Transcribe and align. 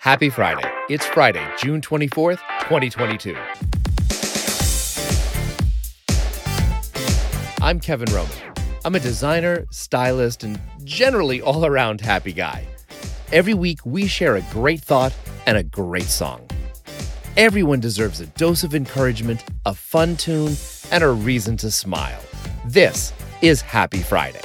Happy 0.00 0.30
Friday. 0.30 0.66
It's 0.88 1.04
Friday, 1.04 1.46
June 1.58 1.82
24th, 1.82 2.38
2022. 2.60 3.36
I'm 7.60 7.78
Kevin 7.78 8.10
Roman. 8.10 8.32
I'm 8.82 8.94
a 8.94 8.98
designer, 8.98 9.66
stylist, 9.70 10.42
and 10.42 10.58
generally 10.84 11.42
all 11.42 11.66
around 11.66 12.00
happy 12.00 12.32
guy. 12.32 12.66
Every 13.30 13.52
week, 13.52 13.84
we 13.84 14.06
share 14.06 14.36
a 14.36 14.42
great 14.50 14.80
thought 14.80 15.14
and 15.44 15.58
a 15.58 15.62
great 15.62 16.04
song. 16.04 16.48
Everyone 17.36 17.78
deserves 17.78 18.22
a 18.22 18.26
dose 18.28 18.64
of 18.64 18.74
encouragement, 18.74 19.44
a 19.66 19.74
fun 19.74 20.16
tune, 20.16 20.56
and 20.90 21.04
a 21.04 21.10
reason 21.10 21.58
to 21.58 21.70
smile. 21.70 22.22
This 22.64 23.12
is 23.42 23.60
Happy 23.60 24.00
Friday. 24.00 24.40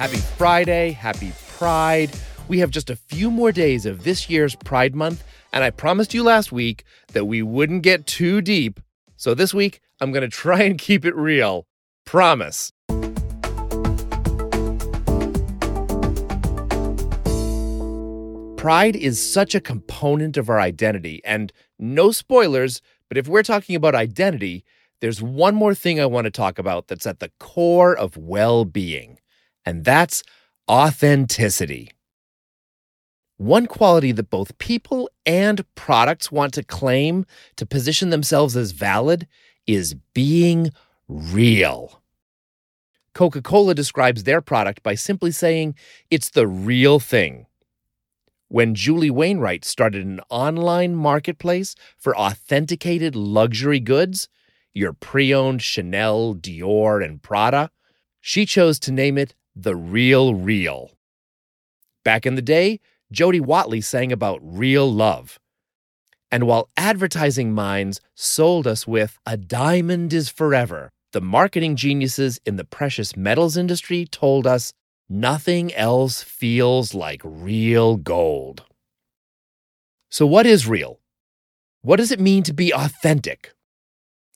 Happy 0.00 0.16
Friday, 0.16 0.92
happy 0.92 1.30
Pride. 1.58 2.10
We 2.48 2.60
have 2.60 2.70
just 2.70 2.88
a 2.88 2.96
few 2.96 3.30
more 3.30 3.52
days 3.52 3.84
of 3.84 4.02
this 4.02 4.30
year's 4.30 4.54
Pride 4.54 4.94
Month, 4.94 5.22
and 5.52 5.62
I 5.62 5.68
promised 5.68 6.14
you 6.14 6.22
last 6.22 6.50
week 6.50 6.84
that 7.08 7.26
we 7.26 7.42
wouldn't 7.42 7.82
get 7.82 8.06
too 8.06 8.40
deep. 8.40 8.80
So 9.18 9.34
this 9.34 9.52
week, 9.52 9.82
I'm 10.00 10.10
going 10.10 10.22
to 10.22 10.28
try 10.34 10.62
and 10.62 10.78
keep 10.78 11.04
it 11.04 11.14
real. 11.14 11.66
Promise. 12.06 12.72
Pride 18.56 18.96
is 18.96 19.20
such 19.22 19.54
a 19.54 19.60
component 19.60 20.38
of 20.38 20.48
our 20.48 20.60
identity, 20.60 21.20
and 21.26 21.52
no 21.78 22.10
spoilers, 22.10 22.80
but 23.10 23.18
if 23.18 23.28
we're 23.28 23.42
talking 23.42 23.76
about 23.76 23.94
identity, 23.94 24.64
there's 25.02 25.20
one 25.20 25.54
more 25.54 25.74
thing 25.74 26.00
I 26.00 26.06
want 26.06 26.24
to 26.24 26.30
talk 26.30 26.58
about 26.58 26.88
that's 26.88 27.06
at 27.06 27.20
the 27.20 27.30
core 27.38 27.94
of 27.94 28.16
well 28.16 28.64
being 28.64 29.18
and 29.64 29.84
that's 29.84 30.22
authenticity. 30.68 31.90
One 33.36 33.66
quality 33.66 34.12
that 34.12 34.28
both 34.28 34.58
people 34.58 35.08
and 35.24 35.64
products 35.74 36.30
want 36.30 36.52
to 36.54 36.62
claim 36.62 37.24
to 37.56 37.64
position 37.64 38.10
themselves 38.10 38.56
as 38.56 38.72
valid 38.72 39.26
is 39.66 39.94
being 40.14 40.70
real. 41.08 42.02
Coca 43.14 43.42
Cola 43.42 43.74
describes 43.74 44.24
their 44.24 44.40
product 44.40 44.82
by 44.82 44.94
simply 44.94 45.30
saying 45.30 45.74
it's 46.10 46.30
the 46.30 46.46
real 46.46 47.00
thing. 47.00 47.46
When 48.48 48.74
Julie 48.74 49.10
Wainwright 49.10 49.64
started 49.64 50.04
an 50.04 50.20
online 50.28 50.94
marketplace 50.94 51.74
for 51.98 52.16
authenticated 52.16 53.16
luxury 53.16 53.80
goods, 53.80 54.28
your 54.72 54.92
pre 54.92 55.32
owned 55.32 55.62
Chanel, 55.62 56.34
Dior, 56.34 57.04
and 57.04 57.22
Prada, 57.22 57.70
she 58.20 58.44
chose 58.44 58.78
to 58.80 58.92
name 58.92 59.16
it 59.18 59.34
the 59.54 59.76
real 59.76 60.34
real. 60.34 60.90
Back 62.04 62.26
in 62.26 62.34
the 62.34 62.42
day, 62.42 62.80
Jody 63.12 63.40
Watley 63.40 63.80
sang 63.80 64.12
about 64.12 64.40
real 64.42 64.90
love. 64.90 65.38
And 66.30 66.46
while 66.46 66.68
advertising 66.76 67.52
minds 67.52 68.00
sold 68.14 68.66
us 68.66 68.86
with 68.86 69.18
a 69.26 69.36
diamond 69.36 70.12
is 70.12 70.28
forever, 70.28 70.90
the 71.12 71.20
marketing 71.20 71.74
geniuses 71.74 72.40
in 72.46 72.56
the 72.56 72.64
precious 72.64 73.16
metals 73.16 73.56
industry 73.56 74.06
told 74.06 74.46
us 74.46 74.72
nothing 75.08 75.74
else 75.74 76.22
feels 76.22 76.94
like 76.94 77.20
real 77.24 77.96
gold. 77.96 78.64
So, 80.08 80.24
what 80.24 80.46
is 80.46 80.68
real? 80.68 81.00
What 81.82 81.96
does 81.96 82.12
it 82.12 82.20
mean 82.20 82.42
to 82.44 82.52
be 82.52 82.72
authentic? 82.72 83.52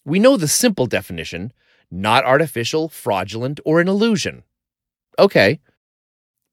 We 0.04 0.18
know 0.18 0.36
the 0.36 0.48
simple 0.48 0.86
definition 0.86 1.52
not 1.90 2.24
artificial, 2.24 2.88
fraudulent, 2.88 3.60
or 3.64 3.80
an 3.80 3.86
illusion. 3.86 4.42
Okay. 5.18 5.60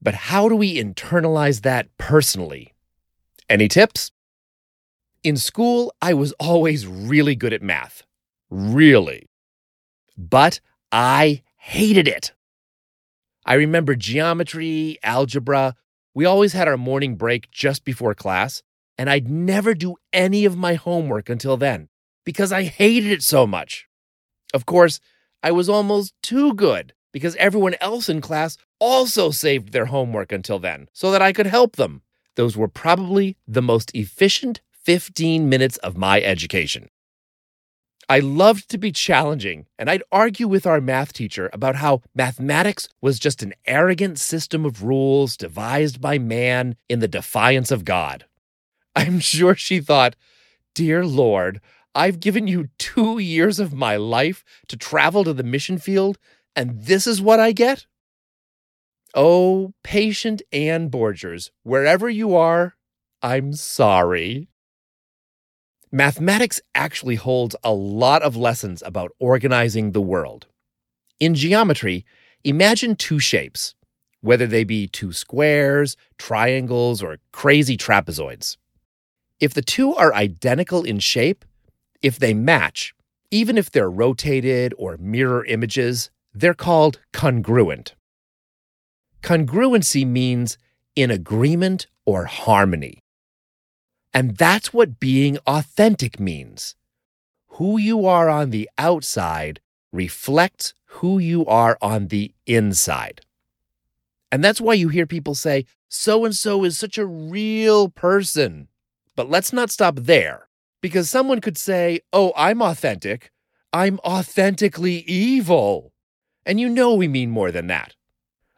But 0.01 0.13
how 0.13 0.49
do 0.49 0.55
we 0.55 0.81
internalize 0.81 1.61
that 1.61 1.87
personally? 1.97 2.73
Any 3.49 3.67
tips? 3.67 4.11
In 5.23 5.37
school, 5.37 5.93
I 6.01 6.13
was 6.13 6.33
always 6.39 6.87
really 6.87 7.35
good 7.35 7.53
at 7.53 7.61
math. 7.61 8.03
Really. 8.49 9.29
But 10.17 10.59
I 10.91 11.43
hated 11.57 12.07
it. 12.07 12.33
I 13.45 13.53
remember 13.55 13.95
geometry, 13.95 14.97
algebra. 15.03 15.75
We 16.13 16.25
always 16.25 16.53
had 16.53 16.67
our 16.67 16.77
morning 16.77 17.15
break 17.15 17.49
just 17.51 17.85
before 17.85 18.15
class, 18.15 18.61
and 18.97 19.09
I'd 19.09 19.29
never 19.29 19.73
do 19.73 19.95
any 20.11 20.45
of 20.45 20.57
my 20.57 20.73
homework 20.73 21.29
until 21.29 21.57
then 21.57 21.89
because 22.25 22.51
I 22.51 22.63
hated 22.63 23.11
it 23.11 23.23
so 23.23 23.47
much. 23.47 23.87
Of 24.53 24.65
course, 24.65 24.99
I 25.41 25.51
was 25.51 25.69
almost 25.69 26.13
too 26.21 26.53
good 26.53 26.93
because 27.11 27.35
everyone 27.35 27.75
else 27.81 28.09
in 28.09 28.21
class 28.21 28.57
also 28.79 29.31
saved 29.31 29.71
their 29.71 29.85
homework 29.85 30.31
until 30.31 30.59
then 30.59 30.87
so 30.93 31.11
that 31.11 31.21
I 31.21 31.33
could 31.33 31.47
help 31.47 31.75
them. 31.75 32.01
Those 32.35 32.55
were 32.55 32.67
probably 32.67 33.37
the 33.47 33.61
most 33.61 33.91
efficient 33.93 34.61
15 34.71 35.47
minutes 35.49 35.77
of 35.77 35.97
my 35.97 36.21
education. 36.21 36.89
I 38.09 38.19
loved 38.19 38.69
to 38.69 38.77
be 38.77 38.91
challenging, 38.91 39.67
and 39.79 39.89
I'd 39.89 40.03
argue 40.11 40.47
with 40.47 40.67
our 40.67 40.81
math 40.81 41.13
teacher 41.13 41.49
about 41.53 41.75
how 41.75 42.01
mathematics 42.13 42.89
was 42.99 43.19
just 43.19 43.41
an 43.41 43.53
arrogant 43.65 44.19
system 44.19 44.65
of 44.65 44.83
rules 44.83 45.37
devised 45.37 46.01
by 46.01 46.17
man 46.17 46.75
in 46.89 46.99
the 46.99 47.07
defiance 47.07 47.71
of 47.71 47.85
God. 47.85 48.25
I'm 48.95 49.19
sure 49.21 49.55
she 49.55 49.79
thought, 49.79 50.15
Dear 50.73 51.05
Lord, 51.05 51.61
I've 51.93 52.19
given 52.19 52.47
you 52.47 52.69
two 52.77 53.19
years 53.19 53.59
of 53.59 53.73
my 53.73 53.97
life 53.97 54.43
to 54.67 54.77
travel 54.77 55.23
to 55.23 55.33
the 55.33 55.43
mission 55.43 55.77
field 55.77 56.17
and 56.55 56.83
this 56.83 57.07
is 57.07 57.21
what 57.21 57.39
I 57.39 57.51
get? 57.51 57.85
Oh, 59.13 59.73
patient 59.83 60.41
Anne 60.51 60.89
Borgers, 60.89 61.49
wherever 61.63 62.09
you 62.09 62.35
are, 62.35 62.75
I'm 63.21 63.53
sorry. 63.53 64.49
Mathematics 65.91 66.61
actually 66.73 67.15
holds 67.15 67.55
a 67.63 67.73
lot 67.73 68.21
of 68.21 68.37
lessons 68.37 68.81
about 68.85 69.11
organizing 69.19 69.91
the 69.91 70.01
world. 70.01 70.47
In 71.19 71.35
geometry, 71.35 72.05
imagine 72.45 72.95
two 72.95 73.19
shapes, 73.19 73.75
whether 74.21 74.47
they 74.47 74.63
be 74.63 74.87
two 74.87 75.11
squares, 75.11 75.97
triangles, 76.17 77.03
or 77.03 77.17
crazy 77.33 77.75
trapezoids. 77.75 78.55
If 79.41 79.53
the 79.53 79.61
two 79.61 79.93
are 79.95 80.13
identical 80.13 80.83
in 80.83 80.99
shape, 80.99 81.43
if 82.01 82.17
they 82.17 82.33
match, 82.33 82.93
even 83.29 83.57
if 83.57 83.69
they're 83.69 83.89
rotated 83.89 84.73
or 84.77 84.97
mirror 84.97 85.43
images, 85.43 86.09
they're 86.33 86.53
called 86.53 86.99
congruent. 87.13 87.95
Congruency 89.21 90.05
means 90.05 90.57
in 90.95 91.11
agreement 91.11 91.87
or 92.05 92.25
harmony. 92.25 92.99
And 94.13 94.35
that's 94.37 94.73
what 94.73 94.99
being 94.99 95.37
authentic 95.45 96.19
means. 96.19 96.75
Who 97.55 97.77
you 97.77 98.05
are 98.05 98.29
on 98.29 98.49
the 98.49 98.69
outside 98.77 99.59
reflects 99.91 100.73
who 100.85 101.19
you 101.19 101.45
are 101.45 101.77
on 101.81 102.07
the 102.07 102.33
inside. 102.45 103.21
And 104.31 104.43
that's 104.43 104.61
why 104.61 104.73
you 104.73 104.89
hear 104.89 105.05
people 105.05 105.35
say, 105.35 105.65
so 105.89 106.25
and 106.25 106.35
so 106.35 106.63
is 106.63 106.77
such 106.77 106.97
a 106.97 107.05
real 107.05 107.89
person. 107.89 108.69
But 109.15 109.29
let's 109.29 109.51
not 109.51 109.69
stop 109.69 109.95
there, 109.97 110.47
because 110.81 111.09
someone 111.09 111.41
could 111.41 111.57
say, 111.57 111.99
oh, 112.13 112.31
I'm 112.35 112.61
authentic. 112.61 113.31
I'm 113.73 113.99
authentically 113.99 115.03
evil. 115.07 115.91
And 116.45 116.59
you 116.59 116.69
know 116.69 116.93
we 116.95 117.07
mean 117.07 117.29
more 117.29 117.51
than 117.51 117.67
that. 117.67 117.95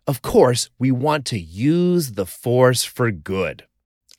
Of 0.06 0.22
course, 0.22 0.70
we 0.78 0.92
want 0.92 1.26
to 1.28 1.40
use 1.40 2.14
the 2.14 2.26
force 2.26 2.84
for 2.84 3.12
good. 3.12 3.66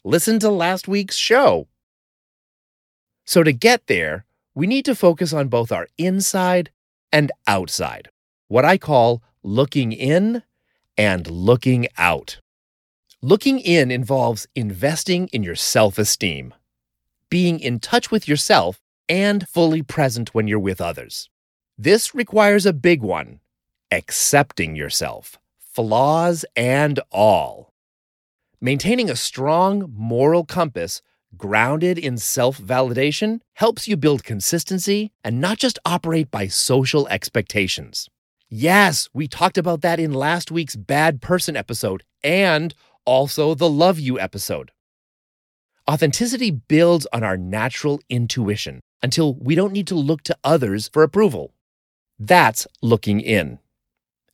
Listen 0.03 0.39
to 0.41 0.51
last 0.51 0.89
week's 0.89 1.17
show. 1.17 1.69
So, 3.27 3.43
to 3.43 3.53
get 3.53 3.87
there, 3.87 4.27
we 4.55 4.67
need 4.67 4.85
to 4.85 4.95
focus 4.95 5.33
on 5.33 5.49
both 5.49 5.73
our 5.73 5.89
inside 5.99 6.71
and 7.13 7.33
outside, 7.47 8.09
what 8.49 8.65
I 8.65 8.79
call 8.79 9.23
looking 9.43 9.93
in 9.93 10.43
and 10.97 11.31
looking 11.31 11.89
out. 11.99 12.41
Looking 13.23 13.59
in 13.59 13.91
involves 13.91 14.47
investing 14.55 15.29
in 15.29 15.43
your 15.43 15.55
self 15.55 15.99
esteem, 15.99 16.55
being 17.31 17.61
in 17.61 17.81
touch 17.81 18.11
with 18.11 18.29
yourself, 18.29 18.81
and 19.09 19.49
fully 19.49 19.83
present 19.83 20.35
when 20.35 20.49
you're 20.49 20.59
with 20.59 20.81
others. 20.81 21.31
This 21.77 22.15
requires 22.15 22.67
a 22.67 22.73
big 22.73 23.03
one 23.03 23.41
accepting 23.91 24.77
yourself, 24.77 25.39
flaws 25.59 26.45
and 26.57 27.01
all. 27.11 27.73
Maintaining 28.61 29.11
a 29.11 29.17
strong 29.17 29.93
moral 29.95 30.45
compass 30.45 31.03
grounded 31.37 31.99
in 31.99 32.17
self 32.19 32.59
validation 32.59 33.41
helps 33.55 33.87
you 33.89 33.97
build 33.97 34.25
consistency 34.25 35.13
and 35.23 35.41
not 35.41 35.59
just 35.59 35.79
operate 35.85 36.31
by 36.31 36.47
social 36.47 37.07
expectations. 37.09 38.09
Yes, 38.49 39.09
we 39.13 39.27
talked 39.27 39.59
about 39.59 39.81
that 39.83 39.99
in 39.99 40.13
last 40.13 40.51
week's 40.51 40.77
Bad 40.77 41.21
Person 41.21 41.57
episode 41.57 42.05
and 42.23 42.75
also 43.05 43.55
the 43.55 43.69
Love 43.69 43.99
You 43.99 44.19
episode. 44.19 44.71
Authenticity 45.91 46.51
builds 46.51 47.07
on 47.13 47.23
our 47.23 47.37
natural 47.37 48.01
intuition, 48.09 48.81
until 49.03 49.35
we 49.35 49.55
don't 49.55 49.73
need 49.73 49.87
to 49.89 49.95
look 49.95 50.23
to 50.23 50.37
others 50.43 50.89
for 50.89 51.03
approval. 51.03 51.53
That's 52.19 52.67
looking 52.81 53.21
in. 53.21 53.59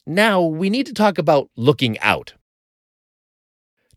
Now 0.07 0.43
we 0.43 0.71
need 0.71 0.87
to 0.87 0.95
talk 0.95 1.19
about 1.19 1.51
looking 1.57 1.99
out. 2.01 2.35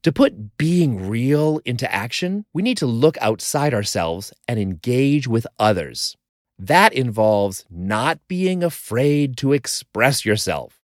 To 0.04 0.12
put 0.12 0.58
being 0.58 1.08
real 1.08 1.62
into 1.64 1.92
action, 1.94 2.46
we 2.54 2.62
need 2.62 2.78
to 2.78 2.86
look 2.86 3.18
outside 3.22 3.74
ourselves 3.74 4.34
and 4.48 4.60
engage 4.60 5.28
with 5.30 5.48
others. 5.58 6.18
That 6.60 6.94
involves 6.94 7.66
not 7.70 8.20
being 8.28 8.64
afraid 8.64 9.38
to 9.38 9.54
express 9.54 10.26
yourself. 10.26 10.82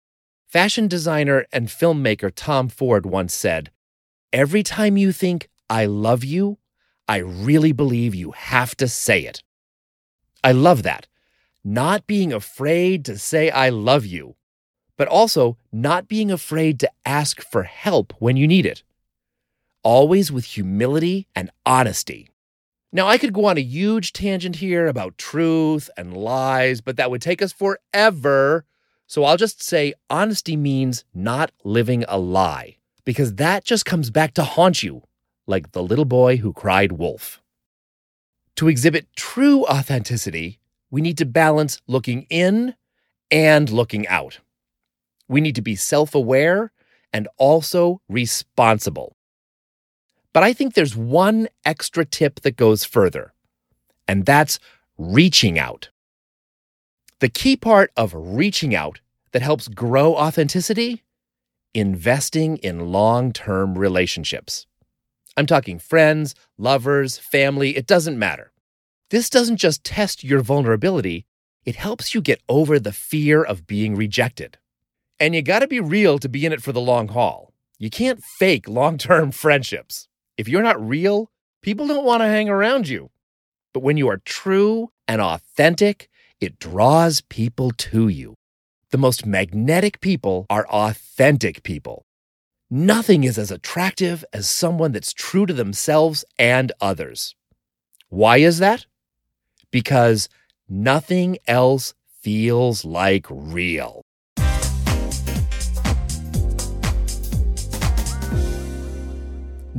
Fashion 0.48 0.88
designer 0.88 1.46
and 1.52 1.68
filmmaker 1.68 2.32
Tom 2.34 2.70
Ford 2.70 3.06
once 3.06 3.34
said, 3.34 3.72
Every 4.32 4.62
time 4.62 4.98
you 4.98 5.12
think, 5.12 5.50
I 5.70 5.88
love 5.88 6.24
you, 6.24 6.60
I 7.08 7.18
really 7.18 7.72
believe 7.72 8.14
you 8.14 8.32
have 8.32 8.76
to 8.78 8.88
say 8.88 9.22
it. 9.22 9.42
I 10.44 10.52
love 10.52 10.84
that. 10.84 11.08
Not 11.64 12.06
being 12.06 12.32
afraid 12.32 13.04
to 13.06 13.18
say, 13.18 13.50
I 13.50 13.70
love 13.70 14.06
you, 14.06 14.36
but 14.98 15.08
also 15.08 15.58
not 15.72 16.08
being 16.08 16.32
afraid 16.32 16.80
to 16.80 16.92
ask 17.06 17.42
for 17.42 17.64
help 17.64 18.14
when 18.20 18.36
you 18.36 18.48
need 18.48 18.66
it. 18.66 18.84
Always 19.84 20.32
with 20.32 20.46
humility 20.46 21.28
and 21.36 21.50
honesty. 21.66 22.30
Now, 22.92 23.08
I 23.08 23.18
could 23.18 23.34
go 23.34 23.46
on 23.46 23.58
a 23.58 23.62
huge 23.62 24.12
tangent 24.12 24.58
here 24.58 24.88
about 24.88 25.18
truth 25.18 25.90
and 25.98 26.16
lies, 26.16 26.82
but 26.82 26.98
that 26.98 27.12
would 27.12 27.22
take 27.22 27.42
us 27.42 27.54
forever. 27.54 28.66
So 29.06 29.24
I'll 29.24 29.38
just 29.38 29.62
say 29.62 29.94
honesty 30.10 30.56
means 30.56 31.06
not 31.14 31.52
living 31.64 32.04
a 32.08 32.18
lie, 32.18 32.78
because 33.06 33.36
that 33.36 33.64
just 33.64 33.86
comes 33.86 34.10
back 34.10 34.34
to 34.34 34.44
haunt 34.44 34.84
you, 34.84 35.04
like 35.46 35.72
the 35.72 35.84
little 35.84 36.06
boy 36.06 36.38
who 36.38 36.54
cried 36.54 36.94
wolf. 36.94 37.42
To 38.56 38.68
exhibit 38.68 39.08
true 39.16 39.66
authenticity, 39.66 40.60
we 40.90 41.02
need 41.02 41.18
to 41.20 41.26
balance 41.26 41.82
looking 41.88 42.26
in 42.30 42.74
and 43.30 43.70
looking 43.70 44.08
out. 44.08 44.40
We 45.28 45.42
need 45.42 45.56
to 45.56 45.62
be 45.62 45.76
self 45.76 46.16
aware 46.16 46.72
and 47.14 47.28
also 47.38 48.02
responsible. 48.10 49.16
But 50.34 50.44
I 50.44 50.54
think 50.54 50.74
there's 50.74 50.96
one 50.96 51.48
extra 51.66 52.06
tip 52.06 52.42
that 52.42 52.58
goes 52.58 52.84
further, 52.84 53.34
and 54.08 54.26
that's 54.26 54.60
reaching 54.98 55.58
out. 55.58 55.90
The 57.20 57.30
key 57.30 57.58
part 57.58 57.92
of 57.98 58.14
reaching 58.16 58.76
out 58.76 59.00
that 59.32 59.42
helps 59.42 59.68
grow 59.68 60.16
authenticity 60.16 61.04
investing 61.74 62.58
in 62.58 62.92
long 62.92 63.32
term 63.32 63.78
relationships. 63.78 64.66
I'm 65.36 65.46
talking 65.46 65.80
friends, 65.80 66.34
lovers, 66.58 67.18
family, 67.18 67.78
it 67.78 67.86
doesn't 67.86 68.18
matter. 68.18 68.52
This 69.10 69.30
doesn't 69.30 69.58
just 69.58 69.84
test 69.84 70.24
your 70.24 70.42
vulnerability, 70.42 71.26
it 71.66 71.76
helps 71.76 72.14
you 72.14 72.22
get 72.22 72.42
over 72.50 72.80
the 72.80 72.92
fear 72.92 73.44
of 73.44 73.68
being 73.68 73.96
rejected. 73.96 74.58
And 75.20 75.34
you 75.34 75.42
gotta 75.42 75.68
be 75.68 75.80
real 75.80 76.20
to 76.20 76.30
be 76.30 76.46
in 76.46 76.54
it 76.54 76.62
for 76.62 76.72
the 76.72 76.82
long 76.82 77.08
haul. 77.10 77.54
You 77.80 77.90
can't 77.90 78.24
fake 78.40 78.68
long 78.68 78.98
term 78.98 79.32
friendships. 79.44 80.08
If 80.38 80.48
you're 80.48 80.64
not 80.64 80.86
real, 80.86 81.32
people 81.62 81.88
don't 81.88 82.06
wanna 82.06 82.28
hang 82.28 82.50
around 82.50 82.88
you. 82.88 83.10
But 83.74 83.84
when 83.84 83.98
you 83.98 84.08
are 84.10 84.18
true 84.18 84.92
and 85.08 85.22
authentic, 85.22 86.10
it 86.40 86.60
draws 86.60 87.22
people 87.22 87.72
to 87.72 88.08
you. 88.08 88.36
The 88.92 88.98
most 88.98 89.26
magnetic 89.26 90.00
people 90.02 90.46
are 90.50 90.68
authentic 90.68 91.64
people. 91.64 92.06
Nothing 92.70 93.24
is 93.24 93.38
as 93.38 93.50
attractive 93.50 94.24
as 94.34 94.48
someone 94.48 94.92
that's 94.92 95.14
true 95.14 95.46
to 95.46 95.54
themselves 95.54 96.24
and 96.38 96.72
others. 96.80 97.36
Why 98.10 98.38
is 98.38 98.60
that? 98.60 98.86
Because 99.72 100.30
nothing 100.70 101.38
else 101.48 101.94
feels 102.22 102.86
like 102.86 103.26
real. 103.30 104.04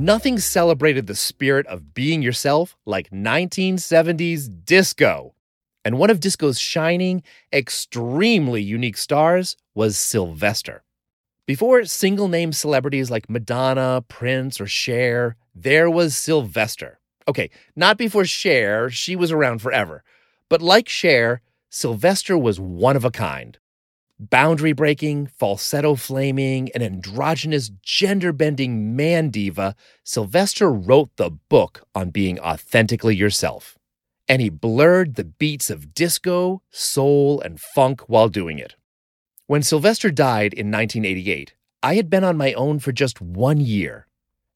Nothing 0.01 0.39
celebrated 0.39 1.09
the 1.09 1.17
spirit 1.17 1.67
of 1.67 1.93
being 1.93 2.23
yourself 2.23 2.77
like 2.87 3.11
1970s 3.11 4.49
disco. 4.65 5.35
And 5.85 5.99
one 5.99 6.09
of 6.09 6.21
disco's 6.21 6.61
shining, 6.61 7.25
extremely 7.53 8.63
unique 8.63 8.97
stars 8.97 9.57
was 9.75 9.99
Sylvester. 9.99 10.85
Before 11.47 11.85
single 11.85 12.29
name 12.29 12.53
celebrities 12.53 13.11
like 13.11 13.29
Madonna, 13.29 14.05
Prince, 14.07 14.61
or 14.61 14.69
Cher, 14.69 15.35
there 15.53 15.91
was 15.91 16.17
Sylvester. 16.17 17.01
Okay, 17.27 17.51
not 17.75 17.99
before 17.99 18.25
Cher, 18.25 18.91
she 18.91 19.17
was 19.17 19.33
around 19.33 19.63
forever. 19.63 20.05
But 20.49 20.63
like 20.63 20.89
Cher, 20.89 21.41
Sylvester 21.71 22.39
was 22.39 22.61
one 22.61 22.95
of 22.95 23.05
a 23.05 23.11
kind. 23.11 23.59
Boundary 24.21 24.73
breaking, 24.73 25.29
falsetto 25.29 25.95
flaming, 25.95 26.73
an 26.75 26.83
androgynous, 26.83 27.71
gender 27.83 28.33
bending 28.33 28.97
man 28.97 29.31
diva, 29.31 29.77
Sylvester 30.03 30.73
wrote 30.73 31.17
the 31.17 31.31
book 31.31 31.87
on 31.95 32.11
being 32.11 32.41
authentically 32.41 33.15
yourself. 33.15 33.79
And 34.29 34.43
he 34.43 34.49
blurred 34.49 35.15
the 35.15 35.23
beats 35.23 35.71
of 35.71 35.95
disco, 35.95 36.63
soul, 36.73 37.41
and 37.41 37.61
funk 37.61 38.09
while 38.09 38.29
doing 38.29 38.59
it. 38.59 38.75
When 39.47 39.63
Sylvester 39.63 40.11
died 40.11 40.53
in 40.53 40.69
1988, 40.73 41.55
I 41.85 41.95
had 41.95 42.11
been 42.11 42.25
on 42.25 42.37
my 42.37 42.53
own 42.55 42.81
for 42.81 42.91
just 42.91 43.21
one 43.21 43.61
year, 43.61 44.09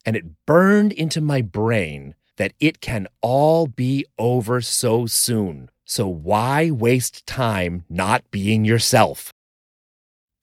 and 0.04 0.16
it 0.16 0.44
burned 0.44 0.90
into 0.90 1.20
my 1.20 1.40
brain 1.40 2.16
that 2.36 2.52
it 2.58 2.80
can 2.80 3.06
all 3.20 3.68
be 3.68 4.06
over 4.18 4.60
so 4.60 5.06
soon. 5.06 5.70
So 5.84 6.08
why 6.08 6.72
waste 6.72 7.24
time 7.28 7.84
not 7.88 8.28
being 8.32 8.64
yourself? 8.64 9.32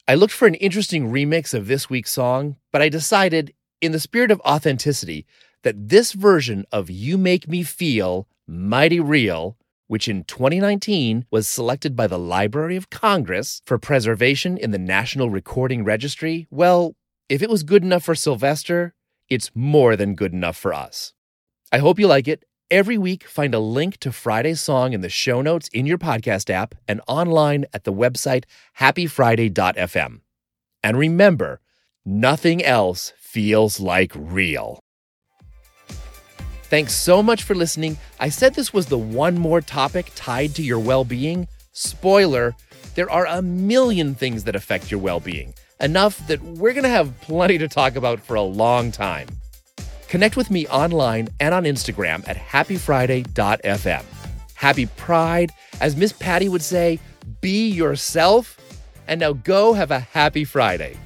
I 0.10 0.16
looked 0.16 0.34
for 0.34 0.48
an 0.48 0.56
interesting 0.56 1.12
remix 1.12 1.54
of 1.54 1.68
this 1.68 1.88
week's 1.88 2.10
song, 2.10 2.56
but 2.72 2.82
I 2.82 2.90
decided, 2.90 3.54
in 3.80 3.92
the 3.92 4.00
spirit 4.00 4.32
of 4.32 4.42
authenticity, 4.42 5.28
that 5.62 5.90
this 5.90 6.14
version 6.14 6.66
of 6.72 6.90
You 6.90 7.16
Make 7.16 7.48
Me 7.48 7.62
Feel 7.62 8.28
Mighty 8.48 9.00
Real 9.00 9.56
which 9.86 10.08
in 10.08 10.24
2019 10.24 11.26
was 11.30 11.48
selected 11.48 11.96
by 11.96 12.08
the 12.08 12.18
Library 12.18 12.76
of 12.76 12.90
Congress 12.90 13.62
for 13.68 13.78
preservation 13.78 14.58
in 14.58 14.72
the 14.72 14.80
National 14.80 15.30
Recording 15.30 15.84
Registry, 15.84 16.48
well, 16.50 16.96
if 17.28 17.44
it 17.44 17.50
was 17.50 17.62
good 17.62 17.84
enough 17.84 18.04
for 18.04 18.16
Sylvester, 18.16 18.96
it's 19.30 19.52
more 19.54 19.96
than 19.96 20.16
good 20.16 20.34
enough 20.34 20.58
for 20.58 20.74
us. 20.74 21.14
I 21.72 21.78
hope 21.78 22.00
you 22.00 22.08
like 22.08 22.28
it. 22.28 22.46
Every 22.72 23.00
week, 23.00 23.24
find 23.24 23.56
a 23.56 23.60
link 23.60 23.98
to 23.98 24.12
Friday's 24.12 24.62
song 24.62 24.94
in 24.94 25.02
the 25.02 25.10
show 25.10 25.42
notes 25.42 25.70
in 25.70 25.88
your 25.88 25.98
podcast 25.98 26.52
app 26.52 26.76
and 26.88 27.02
online 27.08 27.66
at 27.74 27.84
the 27.84 27.92
website 27.92 28.44
happyfriday.fm. 28.78 30.20
And 30.84 30.98
remember, 30.98 31.62
nothing 32.06 32.64
else 32.64 33.12
feels 33.18 33.80
like 33.80 34.12
real. 34.16 34.80
Thanks 36.66 36.94
so 36.94 37.24
much 37.24 37.42
for 37.42 37.56
listening. 37.56 37.98
I 38.20 38.30
said 38.30 38.54
this 38.54 38.72
was 38.72 38.86
the 38.86 39.00
one 39.00 39.40
more 39.40 39.62
topic 39.62 40.12
tied 40.14 40.54
to 40.54 40.62
your 40.62 40.78
well 40.78 41.04
being. 41.04 41.48
Spoiler, 41.72 42.56
there 42.94 43.10
are 43.10 43.26
a 43.26 43.42
million 43.42 44.14
things 44.14 44.44
that 44.44 44.56
affect 44.56 44.92
your 44.92 45.00
well 45.00 45.20
being, 45.20 45.56
enough 45.80 46.28
that 46.28 46.40
we're 46.44 46.74
going 46.74 46.84
to 46.84 46.90
have 46.90 47.20
plenty 47.22 47.58
to 47.58 47.68
talk 47.68 47.96
about 47.96 48.20
for 48.20 48.36
a 48.36 48.44
long 48.44 48.92
time. 48.92 49.28
Connect 50.10 50.36
with 50.36 50.50
me 50.50 50.68
online 50.68 51.30
and 51.40 51.54
on 51.54 51.66
Instagram 51.66 52.28
at 52.28 52.36
happyfriday.fm. 52.36 54.04
Happy 54.56 54.86
Pride. 54.88 55.52
As 55.80 55.96
Miss 55.96 56.12
Patty 56.12 56.50
would 56.50 56.64
say, 56.64 57.00
be 57.42 57.70
yourself. 57.70 58.58
And 59.08 59.20
now 59.20 59.34
go 59.34 59.74
have 59.74 59.92
a 59.92 60.00
happy 60.00 60.46
Friday. 60.46 60.98